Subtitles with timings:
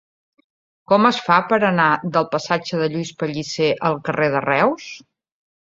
[0.91, 1.85] Com es fa per anar
[2.17, 4.93] del passatge de Lluís Pellicer al carrer de Reus?